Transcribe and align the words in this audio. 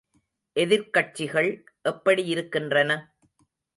எதிர்க்கட்சிகள் 0.55 1.49
எப்படி 1.81 2.25
இருக்கின்றன? 2.25 2.91